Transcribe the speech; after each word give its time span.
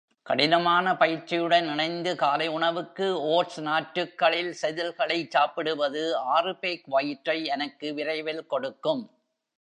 கடினமான 0.25 0.93
பயிற்சியுடன் 0.93 1.67
இணைந்து 1.71 2.11
காலை 2.15 2.47
உணவுக்கு 2.47 3.07
ஓட்ஸ் 3.35 3.59
நாற்றுக்களில் 3.61 4.51
செதில்களை 4.61 5.19
சாப்பிடுவது 5.29 6.03
ஆறு 6.17 6.53
பேக் 6.55 6.87
வயிற்றை 6.87 7.37
எனக்கு 7.45 7.93
விரைவில் 7.93 8.43
கொடுக்கும். 8.45 9.03